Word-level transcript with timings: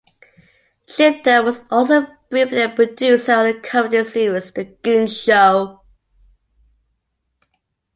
Chilton 0.87 1.45
was 1.45 1.61
also 1.69 2.07
briefly 2.31 2.63
a 2.63 2.69
producer 2.69 3.33
on 3.33 3.45
the 3.53 3.59
comedy 3.61 4.03
series 4.03 4.51
"The 4.51 4.65
Goon 4.65 5.05
Show". 5.05 5.83